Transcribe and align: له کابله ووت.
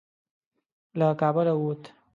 له 0.99 1.07
کابله 1.21 1.53
ووت. 1.57 1.83